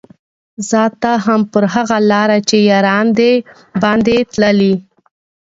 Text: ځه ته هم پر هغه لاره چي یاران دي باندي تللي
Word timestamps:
ځه 0.69 0.83
ته 1.01 1.11
هم 1.25 1.41
پر 1.51 1.63
هغه 1.73 1.97
لاره 2.11 2.37
چي 2.49 2.57
یاران 2.71 3.05
دي 3.17 3.33
باندي 3.81 4.17
تللي 4.33 4.73